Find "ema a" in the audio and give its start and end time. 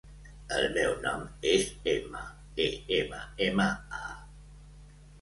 3.53-4.13